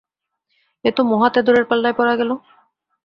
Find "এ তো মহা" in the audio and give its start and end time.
0.85-1.27